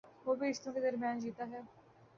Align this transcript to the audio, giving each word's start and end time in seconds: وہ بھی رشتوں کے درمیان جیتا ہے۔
وہ 0.25 0.35
بھی 0.35 0.49
رشتوں 0.49 0.73
کے 0.73 0.79
درمیان 0.81 1.19
جیتا 1.19 1.45
ہے۔ 1.51 1.61